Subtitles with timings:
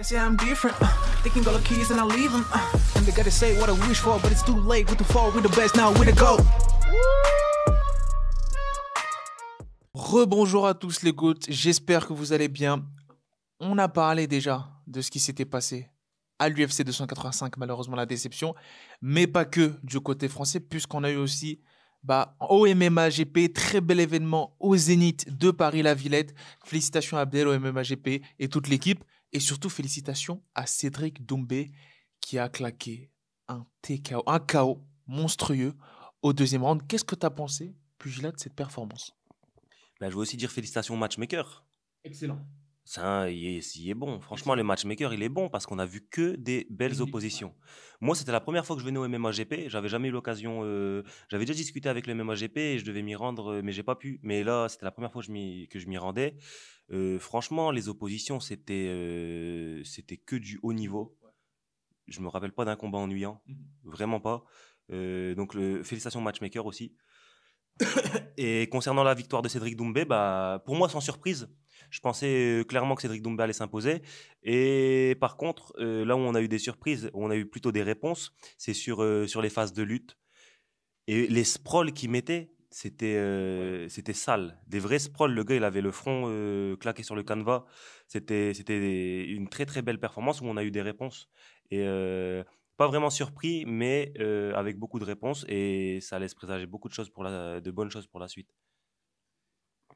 [0.00, 0.76] I'm different.
[0.80, 0.88] Uh,
[1.22, 2.46] they can go keys and leave them.
[2.50, 4.86] Uh, and they gotta say what I wish for, but it's too late.
[4.86, 6.44] The fall, the best now, the.
[9.92, 12.82] Rebonjour à tous les gouttes, j'espère que vous allez bien.
[13.60, 15.90] On a parlé déjà de ce qui s'était passé
[16.38, 18.54] à l'UFC 285, malheureusement la déception,
[19.02, 21.60] mais pas que du côté français, puisqu'on a eu aussi
[22.02, 26.34] bah, au MMA GP, très bel événement au Zénith de Paris-La Villette.
[26.64, 29.04] Félicitations à Abdel au MMA GP et toute l'équipe.
[29.32, 31.70] Et surtout, félicitations à Cédric Doumbé
[32.20, 33.10] qui a claqué
[33.48, 35.74] un TKO, un KO monstrueux
[36.22, 36.86] au deuxième round.
[36.86, 39.16] Qu'est-ce que tu as pensé, Pugilat, de cette performance?
[40.00, 41.64] Bah, Je veux aussi dire félicitations au matchmaker.
[42.04, 42.40] Excellent.
[42.84, 44.20] Ça, il est, bon.
[44.20, 47.54] Franchement, le matchmaker, il est bon parce qu'on a vu que des belles oppositions.
[48.00, 49.68] Moi, c'était la première fois que je venais au MMA GP.
[49.68, 50.62] J'avais jamais eu l'occasion.
[50.64, 53.72] Euh, j'avais déjà discuté avec le MMA GP et je devais m'y rendre, euh, mais
[53.72, 54.18] j'ai pas pu.
[54.22, 56.36] Mais là, c'était la première fois que je m'y rendais.
[56.90, 61.16] Euh, franchement, les oppositions, c'était c'était que du haut niveau.
[62.08, 63.54] Je me rappelle pas d'un combat ennuyant, mmh
[63.84, 64.44] vraiment pas.
[64.88, 66.96] donc, le, félicitations matchmaker aussi.
[68.36, 71.48] et concernant la victoire de Cédric Doumbé, bah, pour moi, sans surprise,
[71.90, 74.02] je pensais clairement que Cédric Doumbé allait s'imposer.
[74.42, 77.72] Et par contre, là où on a eu des surprises, où on a eu plutôt
[77.72, 80.16] des réponses, c'est sur, sur les phases de lutte.
[81.06, 84.60] Et les sprawls qu'il mettait, c'était c'était sale.
[84.66, 85.32] Des vrais sprawls.
[85.32, 87.64] Le gars, il avait le front claqué sur le canevas.
[88.06, 91.28] C'était c'était une très très belle performance où on a eu des réponses.
[91.70, 91.84] Et
[92.76, 94.12] pas vraiment surpris, mais
[94.54, 95.44] avec beaucoup de réponses.
[95.48, 98.54] Et ça laisse présager beaucoup de, choses pour la, de bonnes choses pour la suite.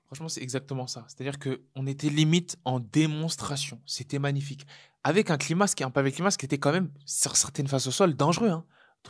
[0.06, 1.06] Franchement, c'est exactement ça.
[1.08, 3.80] C'est-à-dire qu'on était limite en démonstration.
[3.86, 4.66] C'était magnifique.
[5.02, 7.88] Avec un climat, qui est un pavé climat, qui était quand même, sur certaines phases
[7.88, 8.50] au sol, dangereux.
[8.50, 8.64] Hein.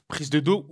[0.08, 0.66] Prise de dos,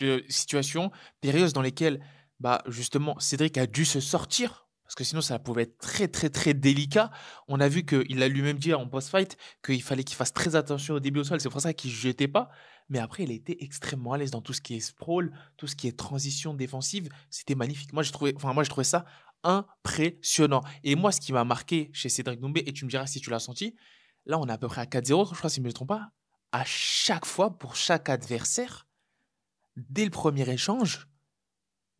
[0.00, 2.00] de situation, périlleuse dans lesquelles,
[2.40, 4.68] bah, justement, Cédric a dû se sortir.
[4.84, 7.10] Parce que sinon, ça pouvait être très, très, très délicat.
[7.46, 10.94] On a vu qu'il a lui-même dit en post-fight qu'il fallait qu'il fasse très attention
[10.94, 11.42] au début au sol.
[11.42, 12.48] C'est pour ça qu'il ne jetait pas.
[12.88, 15.76] Mais après, il était extrêmement à l'aise dans tout ce qui est sprawl, tout ce
[15.76, 17.10] qui est transition défensive.
[17.28, 17.92] C'était magnifique.
[17.92, 19.04] Moi, j'ai trouvé, enfin, moi, je trouvais ça
[19.44, 20.62] impressionnant.
[20.84, 23.30] Et moi, ce qui m'a marqué chez Cédric Doumbé, et tu me diras si tu
[23.30, 23.74] l'as senti,
[24.26, 25.88] là, on est à peu près à 4-0, je crois, si je ne me trompe
[25.88, 26.10] pas.
[26.52, 28.86] À chaque fois, pour chaque adversaire,
[29.76, 31.08] dès le premier échange,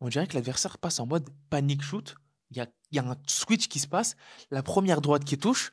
[0.01, 2.15] on dirait que l'adversaire passe en mode panic shoot.
[2.51, 2.57] Il
[2.91, 4.15] y a, un switch qui se passe,
[4.49, 5.71] la première droite qui touche,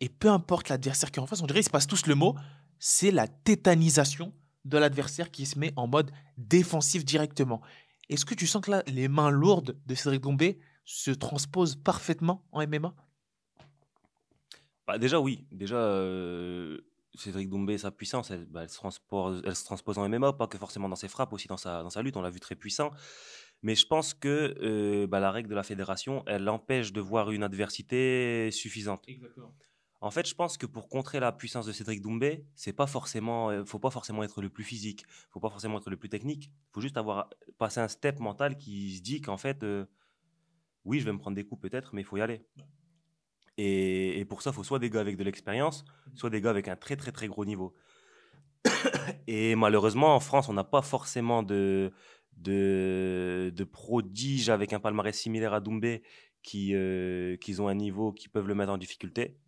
[0.00, 2.14] et peu importe l'adversaire qui est en face, on dirait qu'ils se passe tous le
[2.14, 2.36] mot,
[2.78, 4.34] c'est la tétanisation
[4.66, 7.62] de l'adversaire qui se met en mode défensif directement.
[8.08, 12.46] Est-ce que tu sens que là, les mains lourdes de Cédric Doumbé se transpose parfaitement
[12.52, 12.94] en MMA
[14.86, 15.44] bah Déjà, oui.
[15.50, 16.78] Déjà, euh,
[17.16, 20.46] Cédric Doumbé, sa puissance, elle, bah, elle, se transpose, elle, se transpose, en MMA, pas
[20.46, 22.16] que forcément dans ses frappes, aussi dans sa, dans sa lutte.
[22.16, 22.92] On l'a vu très puissant.
[23.62, 27.32] Mais je pense que euh, bah, la règle de la fédération, elle empêche de voir
[27.32, 29.02] une adversité suffisante.
[29.08, 29.52] Exactement.
[30.00, 33.50] En fait, je pense que pour contrer la puissance de Cédric Doumbé, c'est pas forcément,
[33.50, 36.44] euh, faut pas forcément être le plus physique, faut pas forcément être le plus technique.
[36.44, 39.64] Il faut juste avoir passé un step mental qui se dit qu'en fait,
[40.86, 42.40] oui, je vais me prendre des coups peut-être, mais il faut y aller.
[43.58, 46.68] Et, pour ça, il faut soit des gars avec de l'expérience, soit des gars avec
[46.68, 47.74] un très très très gros niveau.
[49.26, 51.92] et malheureusement, en France, on n'a pas forcément de,
[52.36, 56.02] de, de, prodiges avec un palmarès similaire à Doumbé
[56.42, 59.38] qui, euh, qui ont un niveau qui peuvent le mettre en difficulté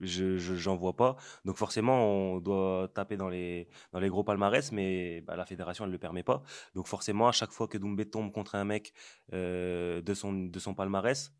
[0.00, 1.16] je j'en vois pas.
[1.44, 5.84] Donc forcément, on doit taper dans les, dans les gros palmarès, mais bah, la fédération,
[5.84, 6.42] elle ne le permet pas.
[6.74, 8.92] Donc forcément, à chaque fois que Doumbé tombe contre un mec
[9.32, 11.32] euh, de, son, de son palmarès,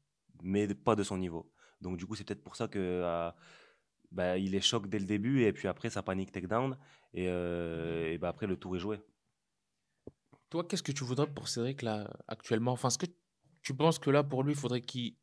[0.42, 1.52] mais pas de son niveau.
[1.80, 3.30] Donc du coup, c'est peut-être pour ça que euh,
[4.10, 6.78] bah, il est choc dès le début, et puis après, ça panique takedown,
[7.12, 8.98] et, euh, et bah, après, le tour est joué.
[10.48, 12.72] Toi, qu'est-ce que tu voudrais pour Cédric là, actuellement?
[12.72, 13.06] Enfin, est-ce que
[13.62, 15.16] tu penses que là, pour lui, il faudrait qu'il...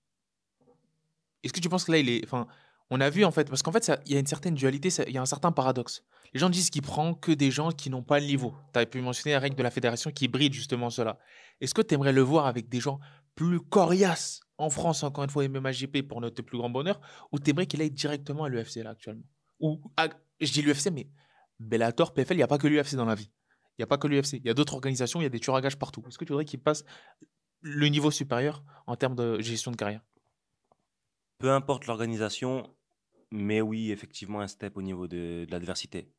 [1.42, 2.24] Est-ce que tu penses que là, il est...
[2.26, 2.46] Enfin,
[2.94, 5.14] on a vu en fait, parce qu'en fait, il y a une certaine dualité, il
[5.14, 6.04] y a un certain paradoxe.
[6.32, 8.54] Les gens disent qu'il prend que des gens qui n'ont pas le niveau.
[8.72, 11.18] Tu as pu mentionner la règle de la fédération qui bride justement cela.
[11.60, 13.00] Est-ce que tu aimerais le voir avec des gens
[13.34, 17.50] plus coriaces en France, encore une fois, MMAGP pour notre plus grand bonheur, ou tu
[17.50, 19.26] aimerais qu'il aille directement à l'UFC là actuellement?
[19.60, 19.82] Ou,
[20.40, 21.10] je dis l'UFC, mais
[21.60, 23.32] Bellator, PFL, il n'y a pas que l'UFC dans la vie.
[23.78, 24.34] Il n'y a pas que l'UFC.
[24.34, 26.04] Il y a d'autres organisations, il y a des tueurs à gages partout.
[26.08, 26.84] Est-ce que tu voudrais qu'il passe
[27.62, 30.02] le niveau supérieur en termes de gestion de carrière?
[31.40, 32.70] Peu importe l'organisation,
[33.34, 36.14] mais oui, effectivement, un step au niveau de, l'adversité.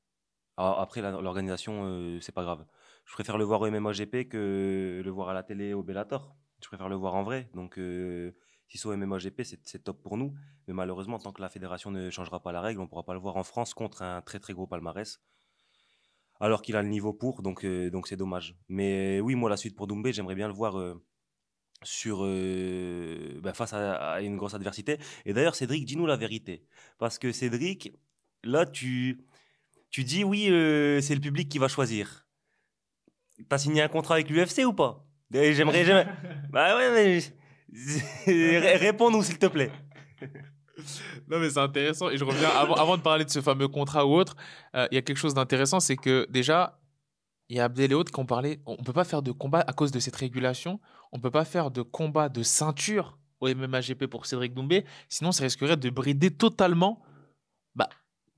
[0.56, 2.66] Après, l'organisation, euh, c'est pas grave.
[3.04, 6.36] Je préfère le voir au MMOGP que le voir à la télé au Bellator.
[6.60, 7.48] Je préfère le voir en vrai.
[7.54, 8.32] Donc, euh,
[8.66, 10.34] si c'est au MMOGP, c'est top pour nous.
[10.66, 13.14] Mais malheureusement, tant que la fédération ne changera pas la règle, on ne pourra pas
[13.14, 15.20] le voir en France contre un très très gros palmarès.
[16.40, 18.56] Alors qu'il a le niveau pour, donc euh, donc c'est dommage.
[18.68, 20.76] Mais oui, moi, la suite pour Doumbé, j'aimerais bien le voir
[21.84, 24.98] sur, euh, bah, face à, une grosse adversité.
[25.24, 26.64] Et d'ailleurs, Cédric, dis-nous la vérité.
[26.98, 27.92] Parce que Cédric,
[28.42, 29.24] là, tu,
[29.90, 32.26] tu dis oui, euh, c'est le public qui va choisir.
[33.48, 35.06] T'as signé un contrat avec l'UFC ou pas?
[35.30, 36.06] J'aimerais.
[36.50, 37.20] bah ouais,
[38.26, 38.76] mais.
[38.76, 39.72] Réponds-nous, s'il te plaît.
[41.28, 42.10] Non, mais c'est intéressant.
[42.10, 44.36] Et je reviens, avant, avant, de parler de ce fameux contrat ou autre,
[44.74, 46.78] euh, il y a quelque chose d'intéressant c'est que déjà,
[47.54, 48.60] il y a Abdel et autres qui ont parlé.
[48.66, 50.80] On ne peut pas faire de combat à cause de cette régulation.
[51.12, 54.84] On ne peut pas faire de combat de ceinture au MMAGP pour Cédric Doumbé.
[55.08, 57.00] Sinon, ça risquerait de brider totalement.
[57.76, 57.88] Bah,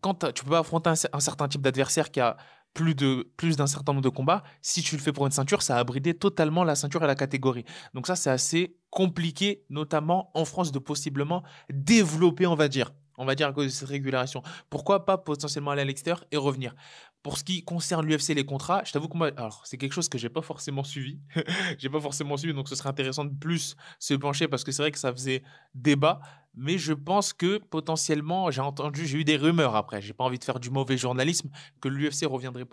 [0.02, 2.36] quand tu peux pas affronter un, certain type d'adversaire qui a
[2.74, 2.94] plus
[3.38, 5.84] plus d'un certain nombre de combats, si tu le fais pour une ceinture, ça a
[5.84, 7.64] bridé totalement la ceinture et la catégorie.
[7.94, 13.24] Donc ça, c'est assez compliqué, notamment en France, de possiblement développer, on va dire, on
[13.24, 14.42] va dire à cause de cette régulation.
[14.70, 16.74] Pourquoi pas potentiellement aller à l'extérieur et revenir?
[17.22, 20.08] Pour ce qui concerne l'UFC, les contrats, je t'avoue que moi, alors c'est quelque chose
[20.08, 21.18] que j'ai pas forcément suivi.
[21.78, 24.82] j'ai pas forcément suivi, donc ce serait intéressant de plus se pencher parce que c'est
[24.82, 25.42] vrai que ça faisait
[25.74, 26.20] débat.
[26.54, 30.00] Mais je pense que potentiellement, j'ai entendu, j'ai eu des rumeurs après.
[30.00, 32.66] J'ai pas envie de faire du mauvais journalisme que l'UFC reviendrait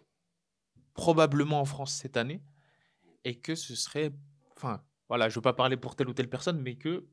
[0.93, 2.43] probablement en France cette année
[3.25, 4.11] et que ce serait,
[4.55, 7.07] enfin, voilà, je veux pas parler pour telle ou telle personne, mais que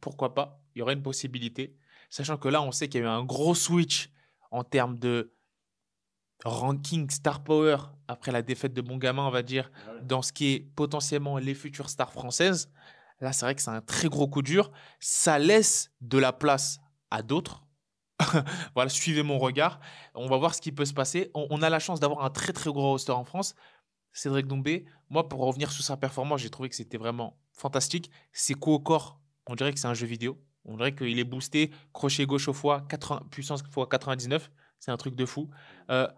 [0.00, 1.76] pourquoi pas, il y aurait une possibilité,
[2.12, 4.10] sachant que là, on sait qu'il y a eu un gros switch
[4.50, 5.34] en termes de
[6.44, 7.76] ranking star power
[8.06, 9.70] après la défaite de Bon Gamin, on va dire,
[10.02, 12.70] dans ce qui est potentiellement les futures stars françaises.
[13.20, 14.70] Là, c'est vrai que c'est un très gros coup dur.
[15.00, 16.80] Ça laisse de la place
[17.10, 17.64] à d'autres.
[18.74, 19.80] voilà, suivez mon regard.
[20.14, 21.30] On va voir ce qui peut se passer.
[21.32, 23.54] On, a la chance d'avoir un très très gros roster en France.
[24.12, 28.10] Cédric Doumbé, moi, pour revenir sur sa performance, j'ai trouvé que c'était vraiment fantastique.
[28.32, 30.38] Ses coups au corps, on dirait que c'est un jeu vidéo.
[30.64, 34.50] On dirait qu'il est boosté, crochet gauche au foie, 80, puissance fois 99.
[34.78, 35.50] C'est un truc de fou.
[35.90, 36.08] Euh,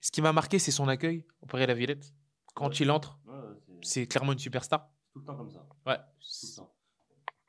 [0.00, 2.14] ce qui m'a marqué, c'est son accueil au Paris la Villette.
[2.54, 3.18] Quand il entre,
[3.82, 4.90] c'est clairement une superstar.
[5.12, 5.66] Tout le temps comme ça.
[5.86, 5.96] Ouais.
[5.96, 6.74] Tout le temps.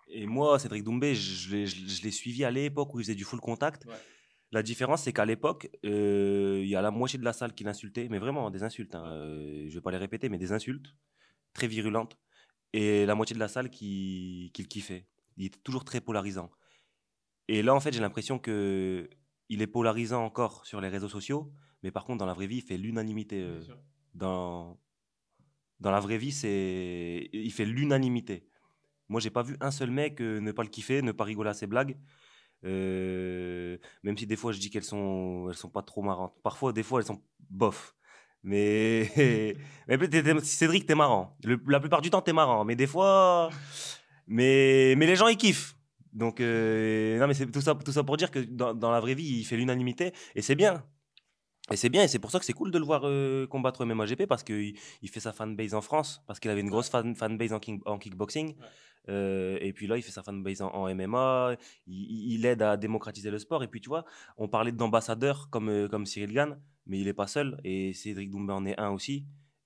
[0.09, 3.85] Et moi, Cédric Doumbé, je, l'ai suivi à l'époque où il faisait du full contact.
[4.51, 7.63] La différence, c'est qu'à l'époque, euh, il y a la moitié de la salle qui
[7.63, 8.95] l'insultait, mais vraiment des insultes.
[8.95, 9.05] Hein.
[9.05, 10.95] Euh, je ne vais pas les répéter, mais des insultes
[11.53, 12.17] très virulentes.
[12.73, 15.05] Et la moitié de la salle qui, qui le kiffait.
[15.39, 16.51] Il était toujours très polarisant.
[17.47, 19.09] Et là, en fait, j'ai l'impression que
[19.49, 21.51] il est polarisant encore sur les réseaux sociaux,
[21.81, 23.41] mais par contre, dans la vraie vie, il fait l'unanimité.
[23.41, 23.61] Euh,
[24.13, 24.79] dans,
[25.79, 28.47] dans la vraie vie, c'est il fait l'unanimité.
[29.07, 31.49] Moi, j'ai pas vu un seul mec euh, ne pas le kiffer, ne pas rigoler
[31.49, 31.97] à ses blagues.
[32.65, 36.35] Euh, même si des fois je dis qu'elles sont elles sont pas trop marrantes.
[36.43, 37.95] Parfois, des fois, elles sont bof.
[38.43, 39.09] Mais,
[39.87, 41.37] mais Cédric, t'es marrant.
[41.67, 42.63] la plupart du temps, t'es marrant.
[42.65, 43.49] Mais des fois,
[44.29, 45.75] mais mais les gens ils kiffent.
[46.13, 49.15] Donc non, mais c'est tout ça tout ça pour dire que dans, dans la vraie
[49.15, 50.83] vie, il fait l'unanimité et c'est bien.
[51.71, 53.85] Et c'est bien, et c'est pour ça que c'est cool de le voir euh, combattre
[53.85, 56.89] même GP parce qu'il il fait sa fanbase en France, parce qu'il avait une grosse
[56.89, 58.55] fan, fanbase en, en kickboxing.
[59.07, 61.55] Euh, et puis là, il fait sa fanbase en, en MMA,
[61.87, 63.63] il, aide à démocratiser le sport.
[63.63, 64.05] Et puis tu vois,
[64.37, 68.31] on parlait d'ambassadeurs comme, euh, comme Cyril Gann, mais il n'est pas seul, et Cédric
[68.31, 69.25] Doumbé en est un aussi.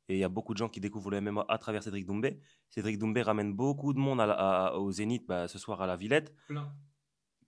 [0.10, 2.40] Et il y a beaucoup de gens qui découvrent le MMA à travers Cédric Doumbé.
[2.70, 6.34] Cédric Doumbé ramène beaucoup de monde à, au Zénith bah, ce soir à la Villette.
[6.48, 6.74] Plein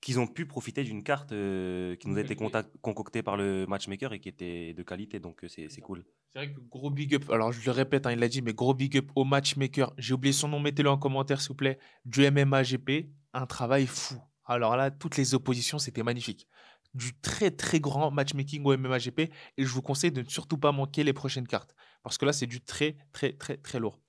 [0.06, 4.14] qu'ils ont pu profiter d'une carte euh, qui nous a été concoctée par le matchmaker
[4.14, 6.06] et qui était de qualité, donc euh, c'est cool.
[6.32, 8.54] C'est vrai que gros big up, alors je le répète, hein, il l'a dit, mais
[8.54, 9.94] gros big up au matchmaker.
[9.98, 11.80] J'ai oublié son nom, mettez-le en commentaire s'il vous plaît.
[12.06, 14.22] Du MMA GP, un travail fou.
[14.46, 16.48] Alors là, toutes les oppositions, c'était magnifique.
[16.96, 20.58] Du très très grand matchmaking au MMA GP et je vous conseille de ne surtout
[20.58, 24.00] pas manquer les prochaines cartes parce que là, c'est du très très très très lourd.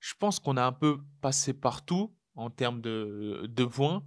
[0.00, 4.02] Je pense qu'on a un peu passé partout en termes de, de points.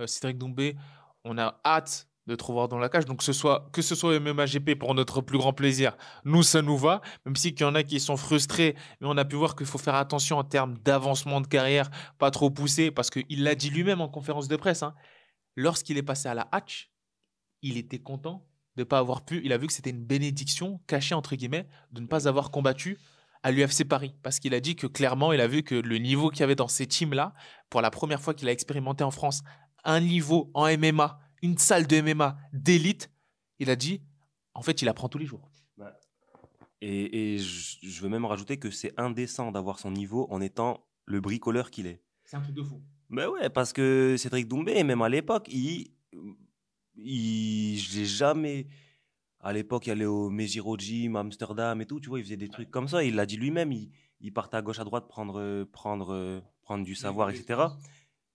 [0.00, 0.76] Euh, Cédric Doumbé,
[1.24, 3.04] on a hâte de te revoir dans la cage.
[3.04, 6.62] Donc, ce soit, que ce soit MMA GP pour notre plus grand plaisir, nous, ça
[6.62, 7.00] nous va.
[7.24, 9.66] Même si qu'il y en a qui sont frustrés, mais on a pu voir qu'il
[9.66, 13.70] faut faire attention en termes d'avancement de carrière, pas trop pousser, parce qu'il l'a dit
[13.70, 14.82] lui-même en conférence de presse.
[14.82, 14.94] Hein.
[15.54, 16.90] Lorsqu'il est passé à la hatch,
[17.66, 18.46] il était content
[18.76, 19.40] de ne pas avoir pu.
[19.44, 22.98] Il a vu que c'était une bénédiction cachée, entre guillemets, de ne pas avoir combattu
[23.42, 24.14] à l'UFC Paris.
[24.22, 26.54] Parce qu'il a dit que clairement, il a vu que le niveau qu'il y avait
[26.54, 27.34] dans ces teams-là,
[27.70, 29.42] pour la première fois qu'il a expérimenté en France
[29.84, 33.10] un niveau en MMA, une salle de MMA d'élite,
[33.58, 34.02] il a dit,
[34.54, 35.50] en fait, il apprend tous les jours.
[36.82, 41.70] Et, je, veux même rajouter que c'est indécent d'avoir son niveau en étant le bricoleur
[41.70, 42.02] qu'il est.
[42.24, 42.82] C'est un truc de fou.
[43.08, 45.90] Mais ouais, parce que Cédric Doumbé, même à l'époque, il,
[46.96, 48.66] il, je l'ai jamais.
[49.40, 52.48] À l'époque, il allait au Mejiro Gym, Amsterdam et tout, tu vois, il faisait des
[52.48, 53.04] trucs comme ça.
[53.04, 56.94] Il l'a dit lui-même, il, il partait à gauche, à droite prendre, prendre, prendre du
[56.94, 57.68] savoir, etc.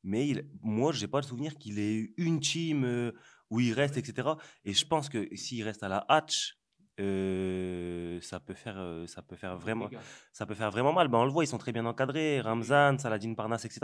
[0.04, 3.12] Mais il, moi, je n'ai pas le souvenir qu'il ait eu une team euh,
[3.50, 4.30] où il reste, etc.
[4.66, 6.58] Et je pense que s'il reste à la hatch,
[7.00, 9.90] euh, ça peut faire, euh, ça peut faire vraiment,
[10.34, 11.08] ça peut faire vraiment mal.
[11.08, 12.42] Ben, on le voit, ils sont très bien encadrés.
[12.42, 13.80] Ramzan, Saladin Parnas, etc.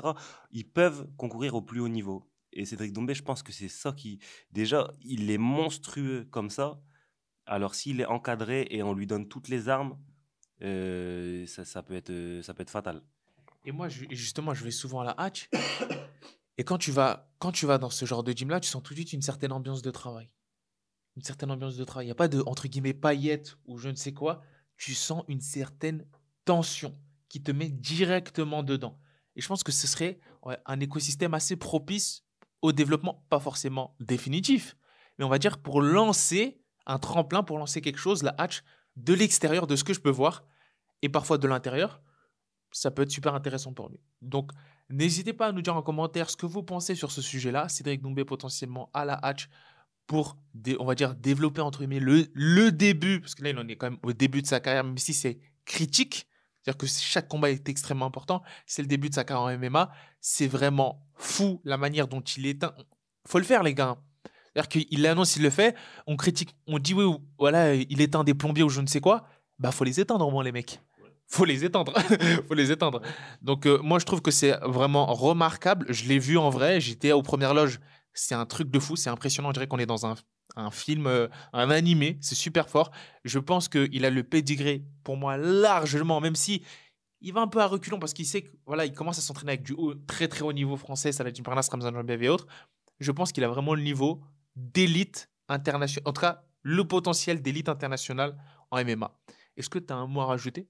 [0.51, 2.29] Ils peuvent concourir au plus haut niveau.
[2.53, 4.19] Et Cédric Doumbé, je pense que c'est ça qui,
[4.51, 6.81] déjà, il est monstrueux comme ça.
[7.45, 9.97] Alors s'il est encadré et on lui donne toutes les armes,
[10.63, 13.01] euh, ça, ça, peut être, ça peut être fatal.
[13.65, 15.49] Et moi, justement, je vais souvent à la hatch.
[16.57, 18.93] Et quand tu vas, quand tu vas dans ce genre de gym-là, tu sens tout
[18.93, 20.29] de suite une certaine ambiance de travail
[21.17, 22.05] une certaine ambiance de travail.
[22.05, 24.43] Il n'y a pas de, entre guillemets, paillettes ou je ne sais quoi.
[24.77, 26.05] Tu sens une certaine
[26.45, 26.93] tension
[27.27, 28.99] qui te met directement dedans.
[29.35, 30.19] Et je pense que ce serait
[30.65, 32.23] un écosystème assez propice
[32.61, 34.75] au développement, pas forcément définitif,
[35.17, 38.63] mais on va dire pour lancer un tremplin, pour lancer quelque chose, la hatch,
[38.95, 40.43] de l'extérieur, de ce que je peux voir,
[41.01, 42.01] et parfois de l'intérieur,
[42.71, 43.99] ça peut être super intéressant pour lui.
[44.21, 44.51] Donc,
[44.89, 47.69] n'hésitez pas à nous dire en commentaire ce que vous pensez sur ce sujet-là.
[47.69, 49.49] Cédric Doumbé potentiellement à la hatch
[50.07, 50.37] pour,
[50.79, 53.75] on va dire, développer entre guillemets le, le début, parce que là, il en est
[53.75, 56.27] quand même au début de sa carrière, même si c'est critique,
[56.67, 59.89] c'est-à-dire que chaque combat est extrêmement important, c'est le début de sa carrière en MMA,
[60.19, 62.65] c'est vraiment fou la manière dont il est.
[63.25, 63.95] faut le faire, les gars.
[64.53, 65.75] C'est-à-dire qu'il annonce, il le fait,
[66.07, 67.05] on critique, on dit oui,
[67.39, 70.31] voilà, il éteint des plombiers ou je ne sais quoi, bah faut les éteindre au
[70.31, 70.81] moins, les mecs.
[71.29, 71.93] Faut les éteindre,
[72.49, 73.01] faut les éteindre.
[73.41, 75.85] Donc euh, moi je trouve que c'est vraiment remarquable.
[75.89, 76.81] Je l'ai vu en vrai.
[76.81, 77.79] J'étais aux premières loges
[78.17, 79.49] c'est un truc de fou, c'est impressionnant.
[79.49, 80.15] On dirait qu'on est dans un,
[80.57, 82.17] un film, euh, un animé.
[82.21, 82.91] C'est super fort.
[83.23, 86.63] Je pense qu'il a le pédigré pour moi largement, même si
[87.21, 89.53] il va un peu à reculons parce qu'il sait que voilà, il commence à s'entraîner
[89.53, 92.47] avec du haut, très très haut niveau français, Saladin Parnas, Ramzan Jambiev et autres.
[92.99, 94.21] Je pense qu'il a vraiment le niveau
[94.55, 98.37] d'élite internationale, en tout cas le potentiel d'élite internationale
[98.71, 99.11] en MMA.
[99.55, 100.67] Est-ce que tu as un mot à rajouter?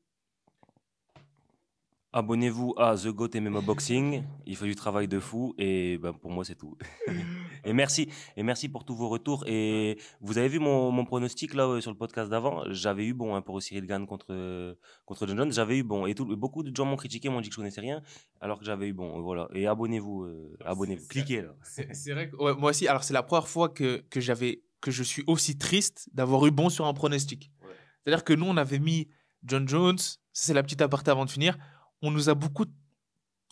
[2.13, 4.23] Abonnez-vous à The Goat MMA Boxing.
[4.45, 6.77] Il fait du travail de fou et ben, pour moi c'est tout.
[7.67, 9.43] et merci et merci pour tous vos retours.
[9.47, 12.63] Et vous avez vu mon, mon pronostic là euh, sur le podcast d'avant?
[12.71, 15.51] J'avais eu bon hein, pour Cyril Gann contre contre John Jones.
[15.51, 17.81] J'avais eu bon et tout, beaucoup de gens m'ont critiqué, m'ont dit que je connaissais
[17.81, 18.01] rien,
[18.41, 19.21] alors que j'avais eu bon.
[19.21, 19.47] Voilà.
[19.53, 21.53] Et abonnez-vous, euh, abonnez-vous, cliquez là.
[21.61, 22.87] C'est vrai que moi aussi.
[22.87, 26.51] Alors c'est la première fois que que j'avais que je suis aussi triste d'avoir eu
[26.51, 27.51] bon sur un pronostic.
[28.03, 29.09] C'est-à-dire que nous on avait mis
[29.43, 29.99] John Jones.
[30.33, 31.57] C'est la petite aparté avant de finir
[32.01, 32.65] on nous a beaucoup,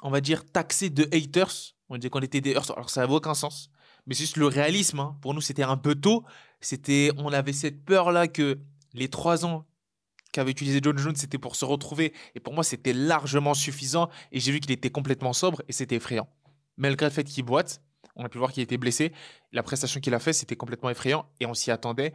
[0.04, 1.74] on va dire, taxé de haters.
[1.90, 3.70] On disait qu'on était des haters, alors ça n'avait aucun sens.
[4.08, 5.00] Mais c'est juste le réalisme.
[5.00, 5.18] Hein.
[5.22, 6.24] Pour nous, c'était un peu tôt.
[6.62, 8.60] C'était, on avait cette peur-là que
[8.94, 9.66] les trois ans
[10.32, 12.14] qu'avait utilisé John Jones, c'était pour se retrouver.
[12.36, 14.10] Et pour moi, c'était largement suffisant.
[14.32, 16.28] Et j'ai vu qu'il était complètement sobre et c'était effrayant.
[16.78, 17.82] Malgré le fait qu'il boite,
[18.16, 19.12] on a pu voir qu'il était blessé.
[19.52, 22.14] La prestation qu'il a fait, c'était complètement effrayant et on s'y attendait.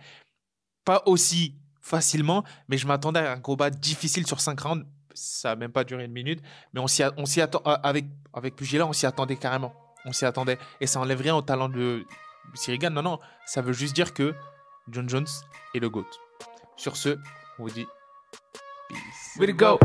[0.85, 5.57] Pas aussi facilement, mais je m'attendais à un combat difficile sur cinq rounds ça n'a
[5.57, 6.41] même pas duré une minute,
[6.73, 9.75] mais on s'y, attend, euh, avec, avec on s'y attendait carrément.
[10.05, 10.59] On s'y attendait.
[10.81, 12.07] Et ça enlève rien au talent de
[12.55, 12.91] Sirigan.
[12.91, 14.35] Non, non, ça veut juste dire que
[14.89, 15.27] John Jones
[15.75, 16.07] est le GOAT.
[16.77, 17.19] Sur ce,
[17.59, 17.87] on vous dit
[18.89, 19.53] peace.
[19.55, 19.79] Go!